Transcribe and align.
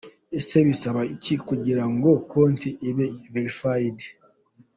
Ese 0.39 0.57
bisaba 0.67 1.01
iki 1.15 1.35
kugira 1.47 1.83
ngo 1.93 2.09
konti 2.31 2.69
ibe 2.89 3.05
verified?. 3.33 3.97